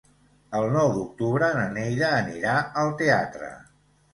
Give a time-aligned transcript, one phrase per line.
[0.59, 3.53] El nou d'octubre na Neida anirà al teatre.